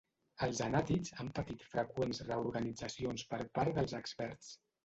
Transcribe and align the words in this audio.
Els 0.45 0.61
anàtids 0.67 1.13
han 1.23 1.29
patit 1.39 1.67
freqüents 1.75 2.23
reorganitzacions 2.31 3.29
per 3.35 3.41
part 3.59 3.79
dels 3.81 3.99
experts. 4.01 4.53